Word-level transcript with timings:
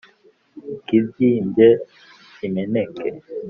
Ikibyimbye 0.75 1.67
kimeneke 2.35 3.07